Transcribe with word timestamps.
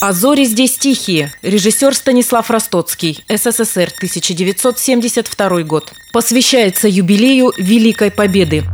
А 0.00 0.14
зори 0.14 0.46
здесь 0.46 0.78
тихие. 0.78 1.30
Режиссер 1.42 1.94
Станислав 1.94 2.50
Ростоцкий. 2.50 3.22
СССР, 3.28 3.92
1972 3.94 5.62
год. 5.62 5.92
Посвящается 6.10 6.88
юбилею 6.88 7.52
Великой 7.58 8.10
Победы. 8.10 8.64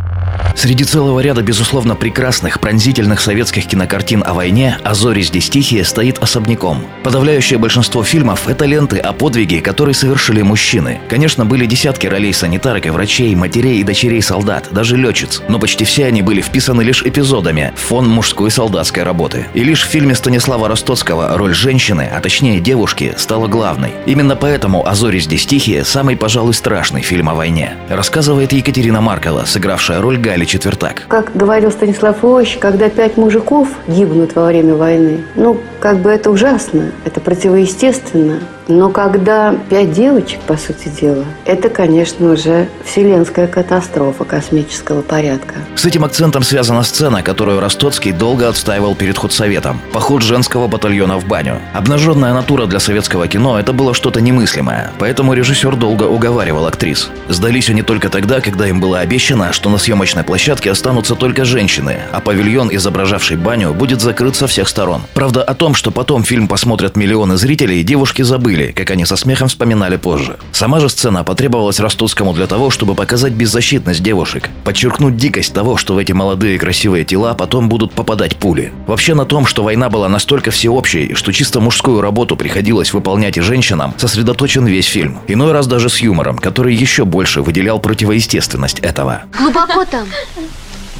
Среди 0.56 0.84
целого 0.84 1.20
ряда, 1.20 1.42
безусловно, 1.42 1.94
прекрасных, 1.96 2.60
пронзительных 2.60 3.20
советских 3.20 3.66
кинокартин 3.66 4.24
о 4.26 4.32
войне 4.32 4.78
«А 4.82 4.94
зори 4.94 5.20
здесь 5.20 5.50
тихие» 5.50 5.84
стоит 5.84 6.18
особняком. 6.18 6.82
Подавляющее 7.02 7.58
большинство 7.58 8.02
фильмов– 8.02 8.44
это 8.48 8.64
ленты 8.64 8.96
о 8.96 9.12
подвиге, 9.12 9.60
которые 9.60 9.94
совершили 9.94 10.40
мужчины. 10.40 10.98
Конечно, 11.10 11.44
были 11.44 11.66
десятки 11.66 12.06
ролей 12.06 12.32
санитарок 12.32 12.86
и 12.86 12.90
врачей, 12.90 13.34
матерей 13.34 13.80
и 13.80 13.84
дочерей 13.84 14.22
солдат, 14.22 14.68
даже 14.70 14.96
летчиц, 14.96 15.42
но 15.46 15.58
почти 15.58 15.84
все 15.84 16.06
они 16.06 16.22
были 16.22 16.40
вписаны 16.40 16.80
лишь 16.80 17.02
эпизодами 17.02 17.74
фон 17.76 18.08
мужской 18.08 18.50
солдатской 18.50 19.02
работы. 19.02 19.48
И 19.52 19.62
лишь 19.62 19.82
в 19.82 19.90
фильме 19.90 20.14
Станислава 20.14 20.68
Ростоцкого 20.68 21.36
роль 21.36 21.54
женщины, 21.54 22.10
а 22.10 22.18
точнее 22.20 22.60
девушки, 22.60 23.14
стала 23.18 23.46
главной. 23.46 23.92
Именно 24.06 24.36
поэтому 24.36 24.86
«А 24.86 24.94
зори 24.94 25.18
здесь 25.18 25.44
тихие»– 25.44 25.84
самый, 25.84 26.16
пожалуй, 26.16 26.54
страшный 26.54 27.02
фильм 27.02 27.28
о 27.28 27.34
войне. 27.34 27.74
Рассказывает 27.90 28.54
Екатерина 28.54 29.02
Маркова, 29.02 29.44
сыгравшая 29.44 30.00
роль 30.00 30.16
Гали 30.16 30.45
Четвертак. 30.46 31.04
Как 31.08 31.36
говорил 31.36 31.70
Станислав 31.70 32.24
Ильич, 32.24 32.56
когда 32.58 32.88
пять 32.88 33.16
мужиков 33.16 33.68
гибнут 33.88 34.34
во 34.36 34.46
время 34.46 34.74
войны, 34.74 35.24
ну, 35.34 35.60
как 35.80 35.98
бы 35.98 36.10
это 36.10 36.30
ужасно, 36.30 36.92
это 37.04 37.20
противоестественно. 37.20 38.40
Но 38.68 38.90
когда 38.90 39.54
пять 39.70 39.92
девочек, 39.92 40.40
по 40.40 40.56
сути 40.56 40.88
дела, 40.88 41.24
это, 41.44 41.68
конечно, 41.68 42.32
уже 42.32 42.66
вселенская 42.84 43.46
катастрофа 43.46 44.24
космического 44.24 45.02
порядка. 45.02 45.54
С 45.76 45.84
этим 45.84 46.04
акцентом 46.04 46.42
связана 46.42 46.82
сцена, 46.82 47.22
которую 47.22 47.60
Ростоцкий 47.60 48.10
долго 48.10 48.48
отстаивал 48.48 48.96
перед 48.96 49.16
худсоветом. 49.18 49.80
Поход 49.92 50.22
женского 50.22 50.66
батальона 50.66 51.16
в 51.18 51.26
баню. 51.28 51.60
Обнаженная 51.74 52.34
натура 52.34 52.66
для 52.66 52.80
советского 52.80 53.28
кино– 53.28 53.58
это 53.60 53.72
было 53.72 53.94
что-то 53.94 54.20
немыслимое. 54.20 54.90
Поэтому 54.98 55.34
режиссер 55.34 55.76
долго 55.76 56.04
уговаривал 56.04 56.66
актрис. 56.66 57.10
Сдались 57.28 57.70
они 57.70 57.82
только 57.82 58.08
тогда, 58.08 58.40
когда 58.40 58.66
им 58.66 58.80
было 58.80 58.98
обещано, 58.98 59.52
что 59.52 59.70
на 59.70 59.78
съемочной 59.78 60.24
площадке 60.24 60.35
останутся 60.68 61.14
только 61.14 61.44
женщины, 61.44 61.98
а 62.12 62.20
павильон, 62.20 62.68
изображавший 62.72 63.36
баню, 63.36 63.72
будет 63.72 64.00
закрыт 64.00 64.36
со 64.36 64.46
всех 64.46 64.68
сторон. 64.68 65.02
Правда, 65.14 65.42
о 65.42 65.54
том, 65.54 65.74
что 65.74 65.90
потом 65.90 66.24
фильм 66.24 66.46
посмотрят 66.48 66.96
миллионы 66.96 67.36
зрителей, 67.36 67.82
девушки 67.82 68.22
забыли, 68.22 68.72
как 68.72 68.90
они 68.90 69.04
со 69.04 69.16
смехом 69.16 69.48
вспоминали 69.48 69.96
позже. 69.96 70.36
Сама 70.52 70.80
же 70.80 70.88
сцена 70.88 71.24
потребовалась 71.24 71.80
Ростовскому 71.80 72.32
для 72.32 72.46
того, 72.46 72.70
чтобы 72.70 72.94
показать 72.94 73.32
беззащитность 73.32 74.02
девушек, 74.02 74.50
подчеркнуть 74.64 75.16
дикость 75.16 75.52
того, 75.52 75.76
что 75.76 75.94
в 75.94 75.98
эти 75.98 76.12
молодые 76.12 76.58
красивые 76.58 77.04
тела 77.04 77.34
потом 77.34 77.68
будут 77.68 77.92
попадать 77.92 78.36
пули. 78.36 78.72
Вообще 78.86 79.14
на 79.14 79.24
том, 79.24 79.46
что 79.46 79.62
война 79.62 79.88
была 79.88 80.08
настолько 80.08 80.50
всеобщей, 80.50 81.14
что 81.14 81.32
чисто 81.32 81.60
мужскую 81.60 82.00
работу 82.00 82.36
приходилось 82.36 82.92
выполнять 82.92 83.36
и 83.38 83.40
женщинам, 83.40 83.94
сосредоточен 83.96 84.66
весь 84.66 84.86
фильм. 84.86 85.18
Иной 85.28 85.52
раз 85.52 85.66
даже 85.66 85.88
с 85.88 85.98
юмором, 85.98 86.38
который 86.38 86.74
еще 86.74 87.04
больше 87.04 87.42
выделял 87.42 87.78
противоестественность 87.78 88.80
этого. 88.80 89.22
Глубоко 89.38 89.84
там? 89.84 90.06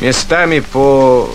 Местами 0.00 0.60
по... 0.60 1.30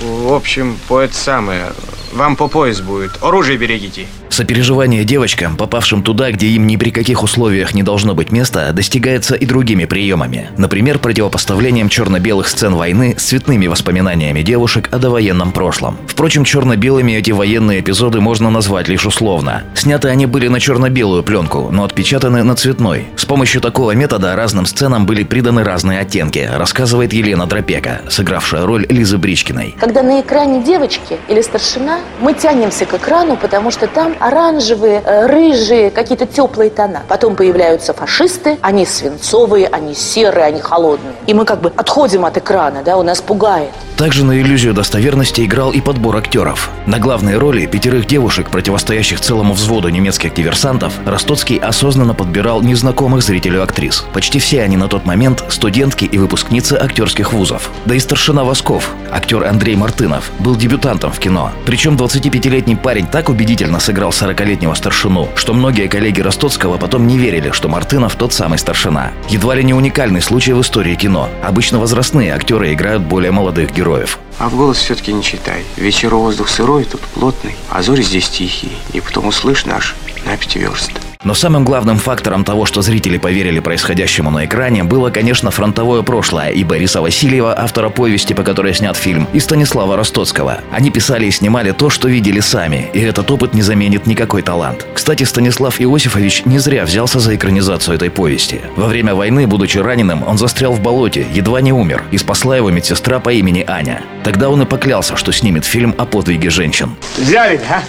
В 0.00 0.32
общем, 0.32 0.78
по 0.88 1.00
это 1.00 1.14
самое... 1.14 1.72
Вам 2.12 2.36
по 2.36 2.48
пояс 2.48 2.80
будет. 2.80 3.22
Оружие 3.22 3.56
берегите. 3.56 4.06
Сопереживание 4.30 5.04
девочкам, 5.04 5.56
попавшим 5.56 6.02
туда, 6.02 6.30
где 6.30 6.46
им 6.46 6.66
ни 6.66 6.76
при 6.76 6.90
каких 6.90 7.24
условиях 7.24 7.74
не 7.74 7.82
должно 7.82 8.14
быть 8.14 8.30
места, 8.30 8.72
достигается 8.72 9.34
и 9.34 9.44
другими 9.44 9.86
приемами. 9.86 10.50
Например, 10.56 10.98
противопоставлением 11.00 11.88
черно-белых 11.88 12.48
сцен 12.48 12.74
войны 12.74 13.16
с 13.18 13.24
цветными 13.24 13.66
воспоминаниями 13.66 14.42
девушек 14.42 14.88
о 14.92 14.98
довоенном 14.98 15.50
прошлом. 15.50 15.98
Впрочем, 16.06 16.44
черно-белыми 16.44 17.12
эти 17.12 17.32
военные 17.32 17.80
эпизоды 17.80 18.20
можно 18.20 18.50
назвать 18.50 18.86
лишь 18.88 19.04
условно. 19.04 19.64
Сняты 19.74 20.08
они 20.08 20.26
были 20.26 20.46
на 20.46 20.60
черно-белую 20.60 21.24
пленку, 21.24 21.68
но 21.72 21.82
отпечатаны 21.82 22.44
на 22.44 22.54
цветной. 22.54 23.06
С 23.16 23.24
помощью 23.24 23.60
такого 23.60 23.92
метода 23.92 24.36
разным 24.36 24.64
сценам 24.64 25.06
были 25.06 25.24
приданы 25.24 25.64
разные 25.64 25.98
оттенки, 26.00 26.48
рассказывает 26.54 27.12
Елена 27.12 27.46
Дропека, 27.46 28.02
сыгравшая 28.08 28.64
роль 28.64 28.86
Лизы 28.88 29.18
Бричкиной. 29.18 29.74
Когда 29.80 30.04
на 30.04 30.20
экране 30.20 30.62
девочки 30.62 31.18
или 31.28 31.42
старшина, 31.42 31.98
мы 32.20 32.32
тянемся 32.32 32.86
к 32.86 32.94
экрану, 32.94 33.36
потому 33.36 33.72
что 33.72 33.88
там 33.88 34.14
оранжевые, 34.20 35.02
э, 35.04 35.26
рыжие, 35.26 35.90
какие-то 35.90 36.26
теплые 36.26 36.70
тона. 36.70 37.02
Потом 37.08 37.34
появляются 37.34 37.92
фашисты, 37.92 38.58
они 38.60 38.86
свинцовые, 38.86 39.66
они 39.66 39.94
серые, 39.94 40.46
они 40.46 40.60
холодные. 40.60 41.14
И 41.26 41.34
мы 41.34 41.44
как 41.44 41.60
бы 41.60 41.72
отходим 41.76 42.24
от 42.24 42.36
экрана, 42.36 42.82
да, 42.84 42.96
у 42.96 43.02
нас 43.02 43.20
пугает. 43.20 43.70
Также 43.96 44.24
на 44.24 44.40
иллюзию 44.40 44.72
достоверности 44.72 45.44
играл 45.44 45.72
и 45.72 45.80
подбор 45.82 46.16
актеров. 46.16 46.70
На 46.86 46.98
главные 46.98 47.36
роли 47.36 47.66
пятерых 47.66 48.06
девушек, 48.06 48.48
противостоящих 48.48 49.20
целому 49.20 49.52
взводу 49.52 49.90
немецких 49.90 50.32
диверсантов, 50.32 50.94
Ростоцкий 51.04 51.58
осознанно 51.58 52.14
подбирал 52.14 52.62
незнакомых 52.62 53.22
зрителю 53.22 53.62
актрис. 53.62 54.06
Почти 54.14 54.38
все 54.38 54.62
они 54.62 54.78
на 54.78 54.88
тот 54.88 55.04
момент 55.04 55.44
студентки 55.48 56.06
и 56.06 56.16
выпускницы 56.16 56.74
актерских 56.74 57.34
вузов. 57.34 57.70
Да 57.84 57.94
и 57.94 57.98
старшина 57.98 58.44
Восков, 58.44 58.90
актер 59.12 59.44
Андрей 59.44 59.76
Мартынов, 59.76 60.30
был 60.38 60.56
дебютантом 60.56 61.12
в 61.12 61.18
кино. 61.18 61.52
Причем 61.66 61.96
25-летний 61.96 62.76
парень 62.76 63.06
так 63.06 63.28
убедительно 63.28 63.80
сыграл 63.80 64.09
40-летнего 64.10 64.74
старшину, 64.74 65.28
что 65.34 65.54
многие 65.54 65.88
коллеги 65.88 66.20
Ростоцкого 66.20 66.76
потом 66.76 67.06
не 67.06 67.18
верили, 67.18 67.50
что 67.50 67.68
Мартынов 67.68 68.14
тот 68.16 68.32
самый 68.32 68.58
старшина. 68.58 69.12
Едва 69.28 69.54
ли 69.54 69.64
не 69.64 69.74
уникальный 69.74 70.22
случай 70.22 70.52
в 70.52 70.60
истории 70.60 70.94
кино. 70.94 71.28
Обычно 71.42 71.78
возрастные 71.78 72.34
актеры 72.34 72.72
играют 72.72 73.02
более 73.02 73.32
молодых 73.32 73.72
героев. 73.72 74.18
А 74.38 74.48
в 74.48 74.56
голос 74.56 74.78
все-таки 74.78 75.12
не 75.12 75.22
читай. 75.22 75.64
Вечер 75.76 76.14
воздух 76.14 76.48
сырой, 76.48 76.84
тут 76.84 77.00
плотный, 77.00 77.56
а 77.70 77.82
зори 77.82 78.02
здесь 78.02 78.28
тихие. 78.28 78.72
И 78.92 79.00
потом 79.00 79.26
услышь 79.26 79.64
наш 79.64 79.96
на 80.24 80.36
пяти 80.36 80.58
верст. 80.58 80.92
Но 81.22 81.34
самым 81.34 81.64
главным 81.64 81.98
фактором 81.98 82.44
того, 82.44 82.64
что 82.64 82.80
зрители 82.80 83.18
поверили 83.18 83.60
происходящему 83.60 84.30
на 84.30 84.46
экране, 84.46 84.84
было, 84.84 85.10
конечно, 85.10 85.50
фронтовое 85.50 86.00
прошлое 86.00 86.48
и 86.48 86.64
Бориса 86.64 87.02
Васильева, 87.02 87.58
автора 87.58 87.90
повести, 87.90 88.32
по 88.32 88.42
которой 88.42 88.72
снят 88.72 88.96
фильм, 88.96 89.28
и 89.34 89.40
Станислава 89.40 89.98
Ростоцкого. 89.98 90.60
Они 90.70 90.90
писали 90.90 91.26
и 91.26 91.30
снимали 91.30 91.72
то, 91.72 91.90
что 91.90 92.08
видели 92.08 92.40
сами, 92.40 92.90
и 92.94 93.00
этот 93.00 93.30
опыт 93.30 93.52
не 93.52 93.60
заменит 93.60 94.06
никакой 94.06 94.40
талант. 94.40 94.86
Кстати, 94.94 95.24
Станислав 95.24 95.78
Иосифович 95.78 96.46
не 96.46 96.58
зря 96.58 96.86
взялся 96.86 97.20
за 97.20 97.36
экранизацию 97.36 97.96
этой 97.96 98.08
повести. 98.08 98.62
Во 98.76 98.86
время 98.86 99.14
войны, 99.14 99.46
будучи 99.46 99.76
раненым, 99.76 100.26
он 100.26 100.38
застрял 100.38 100.72
в 100.72 100.80
болоте, 100.80 101.26
едва 101.34 101.60
не 101.60 101.74
умер, 101.74 102.02
и 102.10 102.16
спасла 102.16 102.56
его 102.56 102.70
медсестра 102.70 103.18
по 103.18 103.30
имени 103.30 103.62
Аня. 103.68 104.02
Тогда 104.24 104.48
он 104.48 104.62
и 104.62 104.64
поклялся, 104.64 105.16
что 105.16 105.32
снимет 105.32 105.66
фильм 105.66 105.94
о 105.98 106.06
подвиге 106.06 106.48
женщин. 106.48 106.96
Взяли, 107.18 107.60
а? 107.68 107.82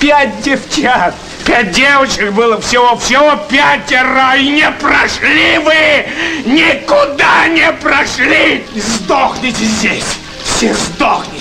Пять 0.00 0.40
девчат! 0.42 1.14
Пять 1.44 1.72
девочек 1.72 2.32
было 2.32 2.60
всего, 2.60 2.96
всего 2.96 3.36
пятеро, 3.48 4.36
и 4.36 4.48
не 4.48 4.70
прошли 4.70 5.58
вы! 5.58 6.06
Никуда 6.50 7.48
не 7.48 7.70
прошли! 7.72 8.64
Сдохните 8.74 9.64
здесь! 9.64 10.16
Все 10.42 10.72
сдохните! 10.74 11.33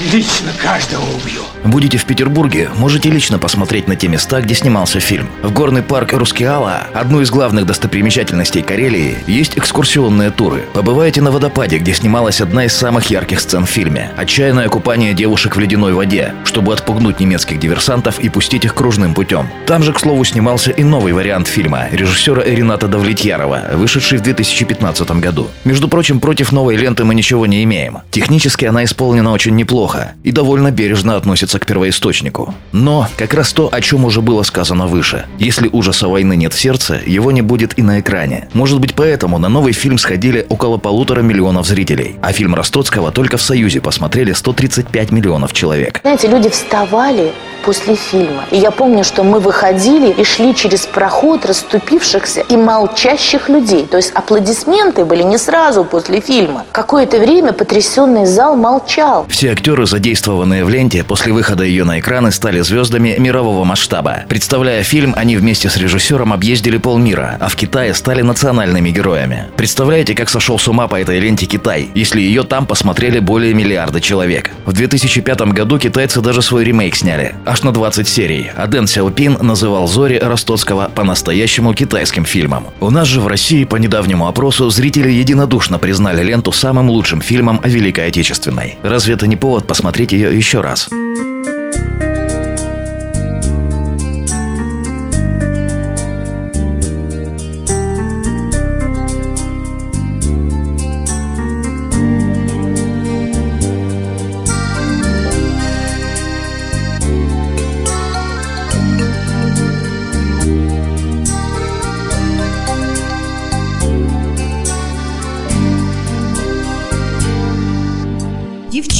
Лично 0.00 0.50
каждого 0.58 1.04
убью! 1.14 1.42
Будете 1.62 1.98
в 1.98 2.06
Петербурге, 2.06 2.70
можете 2.78 3.10
лично 3.10 3.38
посмотреть 3.38 3.86
на 3.86 3.96
те 3.96 4.08
места, 4.08 4.40
где 4.40 4.54
снимался 4.54 4.98
фильм. 4.98 5.28
В 5.42 5.52
горный 5.52 5.82
парк 5.82 6.14
Рускеала, 6.14 6.84
одну 6.94 7.20
из 7.20 7.30
главных 7.30 7.66
достопримечательностей 7.66 8.62
Карелии, 8.62 9.18
есть 9.26 9.58
экскурсионные 9.58 10.30
туры. 10.30 10.64
Побывайте 10.72 11.20
на 11.20 11.30
водопаде, 11.30 11.76
где 11.76 11.92
снималась 11.92 12.40
одна 12.40 12.64
из 12.64 12.72
самых 12.72 13.10
ярких 13.10 13.40
сцен 13.40 13.66
в 13.66 13.70
фильме. 13.70 14.10
Отчаянное 14.16 14.68
купание 14.68 15.12
девушек 15.12 15.54
в 15.54 15.60
ледяной 15.60 15.92
воде, 15.92 16.32
чтобы 16.44 16.72
отпугнуть 16.72 17.20
немецких 17.20 17.58
диверсантов 17.58 18.20
и 18.20 18.30
пустить 18.30 18.64
их 18.64 18.74
кружным 18.74 19.12
путем. 19.12 19.48
Там 19.66 19.82
же, 19.82 19.92
к 19.92 20.00
слову, 20.00 20.24
снимался 20.24 20.70
и 20.70 20.82
новый 20.82 21.12
вариант 21.12 21.46
фильма 21.46 21.88
режиссера 21.92 22.42
Рената 22.42 22.88
Давлетьярова, 22.88 23.64
вышедший 23.74 24.18
в 24.18 24.22
2015 24.22 25.10
году. 25.20 25.48
Между 25.64 25.88
прочим, 25.88 26.20
против 26.20 26.52
новой 26.52 26.76
ленты 26.76 27.04
мы 27.04 27.14
ничего 27.14 27.44
не 27.44 27.62
имеем. 27.64 27.98
Технически 28.10 28.64
она 28.64 28.84
исполнена 28.84 29.32
очень 29.32 29.54
неплохо, 29.56 29.89
неплохо 29.90 30.14
и 30.22 30.32
довольно 30.32 30.70
бережно 30.70 31.16
относится 31.16 31.58
к 31.58 31.66
первоисточнику. 31.66 32.54
Но 32.72 33.06
как 33.16 33.34
раз 33.34 33.52
то, 33.52 33.68
о 33.72 33.80
чем 33.80 34.04
уже 34.04 34.20
было 34.20 34.42
сказано 34.42 34.86
выше. 34.86 35.26
Если 35.38 35.68
ужаса 35.72 36.08
войны 36.08 36.36
нет 36.36 36.52
в 36.52 36.60
сердце, 36.60 37.00
его 37.06 37.30
не 37.32 37.42
будет 37.42 37.78
и 37.78 37.82
на 37.82 38.00
экране. 38.00 38.48
Может 38.52 38.80
быть 38.80 38.94
поэтому 38.94 39.38
на 39.38 39.48
новый 39.48 39.72
фильм 39.72 39.98
сходили 39.98 40.46
около 40.48 40.78
полутора 40.78 41.20
миллионов 41.22 41.66
зрителей, 41.66 42.16
а 42.22 42.32
фильм 42.32 42.54
Ростоцкого 42.54 43.12
только 43.12 43.36
в 43.36 43.42
Союзе 43.42 43.80
посмотрели 43.80 44.32
135 44.32 45.12
миллионов 45.12 45.52
человек. 45.52 46.00
Знаете, 46.02 46.28
люди 46.28 46.48
вставали 46.48 47.32
после 47.64 47.94
фильма. 47.94 48.44
И 48.50 48.56
я 48.56 48.70
помню, 48.70 49.04
что 49.04 49.22
мы 49.22 49.40
выходили 49.40 50.10
и 50.10 50.24
шли 50.24 50.54
через 50.54 50.86
проход 50.86 51.44
расступившихся 51.46 52.40
и 52.40 52.56
молчащих 52.56 53.48
людей. 53.48 53.86
То 53.86 53.96
есть 53.96 54.12
аплодисменты 54.12 55.04
были 55.04 55.22
не 55.22 55.38
сразу 55.38 55.84
после 55.84 56.20
фильма. 56.20 56.64
Какое-то 56.72 57.18
время 57.18 57.52
потрясенный 57.52 58.26
зал 58.26 58.56
молчал. 58.56 59.26
Все 59.28 59.52
актеры, 59.52 59.79
задействованные 59.86 60.64
в 60.64 60.68
ленте, 60.68 61.04
после 61.04 61.32
выхода 61.32 61.64
ее 61.64 61.84
на 61.84 62.00
экраны 62.00 62.32
стали 62.32 62.60
звездами 62.60 63.16
мирового 63.18 63.64
масштаба. 63.64 64.24
Представляя 64.28 64.82
фильм, 64.82 65.14
они 65.16 65.36
вместе 65.36 65.68
с 65.68 65.76
режиссером 65.76 66.32
объездили 66.32 66.76
полмира, 66.76 67.36
а 67.40 67.48
в 67.48 67.56
Китае 67.56 67.94
стали 67.94 68.22
национальными 68.22 68.90
героями. 68.90 69.46
Представляете, 69.56 70.14
как 70.14 70.28
сошел 70.28 70.58
с 70.58 70.68
ума 70.68 70.88
по 70.88 71.00
этой 71.00 71.18
ленте 71.20 71.46
Китай, 71.46 71.90
если 71.94 72.20
ее 72.20 72.42
там 72.42 72.66
посмотрели 72.66 73.18
более 73.18 73.54
миллиарда 73.54 74.00
человек. 74.00 74.50
В 74.66 74.72
2005 74.72 75.40
году 75.52 75.78
китайцы 75.78 76.20
даже 76.20 76.42
свой 76.42 76.64
ремейк 76.64 76.94
сняли 76.94 77.34
аж 77.44 77.62
на 77.62 77.72
20 77.72 78.08
серий, 78.08 78.50
а 78.56 78.66
Дэн 78.66 78.86
Сяопин 78.86 79.38
называл 79.40 79.86
«Зори» 79.86 80.18
Ростоцкого 80.18 80.90
по-настоящему 80.94 81.74
китайским 81.74 82.24
фильмом. 82.24 82.68
У 82.80 82.90
нас 82.90 83.08
же 83.08 83.20
в 83.20 83.26
России 83.26 83.64
по 83.64 83.76
недавнему 83.76 84.28
опросу 84.28 84.70
зрители 84.70 85.10
единодушно 85.10 85.78
признали 85.78 86.22
ленту 86.22 86.52
самым 86.52 86.90
лучшим 86.90 87.20
фильмом 87.20 87.60
о 87.62 87.68
Великой 87.68 88.08
Отечественной. 88.08 88.78
Разве 88.82 89.14
это 89.14 89.26
не 89.26 89.36
повод 89.36 89.66
посмотреть 89.70 90.10
ее 90.10 90.36
еще 90.36 90.62
раз? 90.62 90.88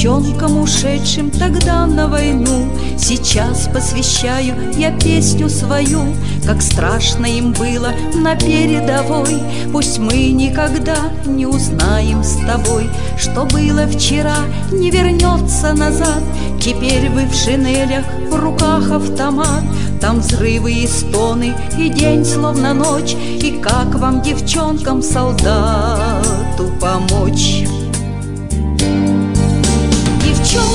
Девчонкам, 0.01 0.59
ушедшим 0.59 1.29
тогда 1.29 1.85
на 1.85 2.07
войну, 2.07 2.65
Сейчас 2.97 3.69
посвящаю 3.71 4.55
я 4.75 4.91
песню 4.97 5.47
свою, 5.47 6.15
Как 6.43 6.63
страшно 6.63 7.27
им 7.27 7.53
было 7.53 7.93
на 8.15 8.35
передовой. 8.35 9.43
Пусть 9.71 9.99
мы 9.99 10.31
никогда 10.31 10.97
не 11.27 11.45
узнаем 11.45 12.23
с 12.23 12.37
тобой, 12.47 12.89
Что 13.15 13.45
было 13.45 13.85
вчера, 13.85 14.37
не 14.71 14.89
вернется 14.89 15.71
назад. 15.73 16.23
Теперь 16.59 17.07
вы 17.11 17.27
в 17.27 17.35
шинелях, 17.35 18.05
в 18.31 18.35
руках 18.35 18.89
автомат, 18.89 19.63
Там 19.99 20.21
взрывы 20.21 20.71
и 20.71 20.87
стоны, 20.87 21.53
и 21.77 21.89
день 21.89 22.25
словно 22.25 22.73
ночь, 22.73 23.13
И 23.13 23.51
как 23.61 23.93
вам, 23.93 24.23
девчонкам, 24.23 25.03
солдату 25.03 26.71
помочь? 26.79 27.65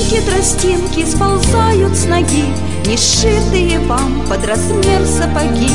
Тростинки 0.06 1.04
сползают 1.04 1.96
с 1.96 2.04
ноги, 2.04 2.44
Не 2.86 2.96
сшитые 2.96 3.80
вам 3.80 4.24
под 4.28 4.46
размер 4.46 5.04
сапоги. 5.04 5.68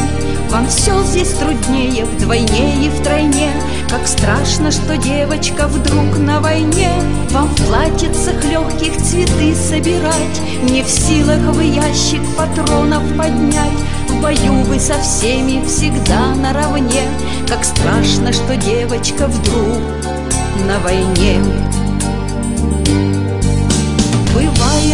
Вам 0.49 0.67
все 0.69 1.03
здесь 1.03 1.33
труднее 1.33 2.05
вдвойне 2.05 2.85
и 2.85 2.89
втройне, 2.89 3.51
Как 3.89 4.07
страшно, 4.07 4.71
что 4.71 4.95
девочка 4.95 5.67
вдруг 5.67 6.17
на 6.17 6.39
войне. 6.39 6.91
Вам 7.31 7.49
в 7.49 7.55
платьицах 7.67 8.41
легких 8.45 8.95
цветы 9.03 9.53
собирать, 9.53 10.41
Не 10.63 10.81
в 10.81 10.89
силах 10.89 11.53
вы 11.53 11.63
ящик 11.63 12.21
патронов 12.37 13.03
поднять. 13.17 13.79
В 14.07 14.21
бою 14.21 14.63
вы 14.63 14.79
со 14.79 14.97
всеми 15.01 15.65
всегда 15.65 16.33
наравне, 16.35 17.03
Как 17.49 17.65
страшно, 17.65 18.31
что 18.31 18.55
девочка 18.55 19.27
вдруг 19.27 19.81
на 20.65 20.79
войне. 20.79 21.41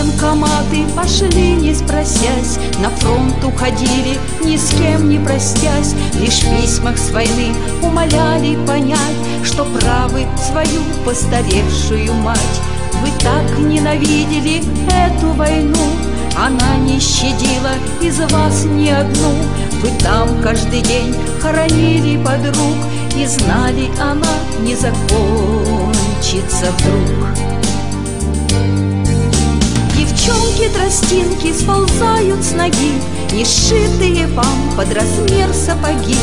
Военкоматы 0.07 0.86
пошли, 0.95 1.51
не 1.54 1.74
спросясь, 1.74 2.57
На 2.81 2.89
фронт 2.89 3.44
уходили, 3.44 4.18
ни 4.44 4.57
с 4.57 4.69
кем 4.69 5.09
не 5.09 5.19
простясь, 5.19 5.94
Лишь 6.19 6.44
в 6.44 6.62
письмах 6.62 6.98
с 6.98 7.12
войны 7.12 7.54
умоляли 7.81 8.57
понять, 8.65 9.00
Что 9.44 9.65
правы 9.65 10.25
свою 10.38 10.81
постаревшую 11.06 12.13
мать. 12.13 12.62
Вы 13.01 13.09
так 13.19 13.57
ненавидели 13.59 14.63
эту 14.89 15.31
войну, 15.33 15.86
Она 16.36 16.77
не 16.77 17.00
щадила 17.00 17.74
из 18.01 18.19
вас 18.31 18.65
ни 18.65 18.89
одну. 18.89 19.33
Вы 19.81 19.89
там 20.03 20.42
каждый 20.42 20.81
день 20.81 21.15
хоронили 21.42 22.24
подруг, 22.24 22.77
И 23.15 23.25
знали, 23.25 23.89
она 24.00 24.33
не 24.62 24.75
закончится 24.75 26.71
вдруг. 26.77 27.46
Девчонки 30.27 30.68
тростинки 30.68 31.53
сползают 31.53 32.44
с 32.44 32.51
ноги, 32.51 33.01
Не 33.31 33.45
сшитые 33.45 34.27
вам 34.27 34.74
под 34.75 34.94
размер 34.94 35.53
сапоги. 35.53 36.18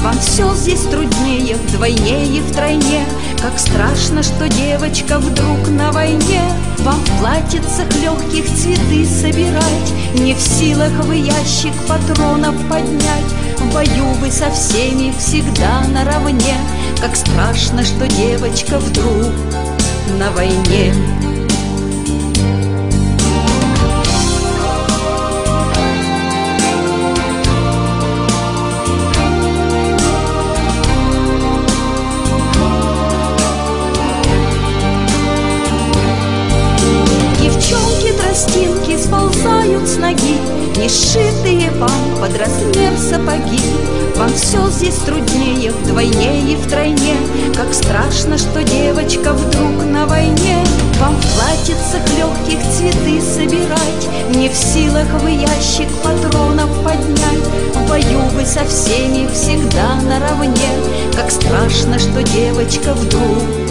Вам 0.00 0.18
все 0.18 0.54
здесь 0.54 0.82
труднее 0.82 1.56
вдвойне 1.56 2.26
и 2.26 2.40
втройне, 2.40 3.06
Как 3.40 3.58
страшно, 3.58 4.22
что 4.22 4.46
девочка 4.46 5.18
вдруг 5.18 5.68
на 5.70 5.90
войне. 5.90 6.42
Вам 6.80 7.00
в 7.00 7.18
платьицах 7.18 7.90
легких 8.02 8.44
цветы 8.44 9.06
собирать, 9.06 9.92
Не 10.14 10.34
в 10.34 10.40
силах 10.40 10.92
вы 11.04 11.16
ящик 11.16 11.72
патронов 11.88 12.56
поднять. 12.68 13.32
В 13.56 13.72
бою 13.72 14.04
вы 14.20 14.30
со 14.30 14.50
всеми 14.50 15.14
всегда 15.18 15.80
наравне, 15.88 16.58
Как 17.00 17.16
страшно, 17.16 17.82
что 17.84 18.06
девочка 18.06 18.78
вдруг 18.78 19.32
на 20.18 20.30
войне. 20.32 20.92
Размер 42.38 42.92
сапоги. 42.98 43.60
Вам 44.16 44.32
все 44.34 44.68
здесь 44.70 44.96
труднее 44.96 45.72
вдвойне 45.72 46.52
и 46.52 46.56
втройне, 46.56 47.16
Как 47.54 47.72
страшно, 47.74 48.38
что 48.38 48.62
девочка 48.62 49.32
вдруг 49.32 49.84
на 49.84 50.06
войне. 50.06 50.64
Вам 50.98 51.16
в 51.16 51.26
платьицах 51.34 52.02
легких 52.16 52.60
цветы 52.72 53.20
собирать, 53.20 54.08
Не 54.34 54.48
в 54.48 54.54
силах 54.54 55.06
вы 55.22 55.30
ящик 55.30 55.88
патронов 56.02 56.70
поднять. 56.82 57.46
В 57.74 57.88
бою 57.88 58.20
вы 58.34 58.46
со 58.46 58.64
всеми 58.64 59.28
всегда 59.32 59.96
наравне, 60.02 60.70
Как 61.14 61.30
страшно, 61.30 61.98
что 61.98 62.22
девочка 62.22 62.94
вдруг 62.94 63.66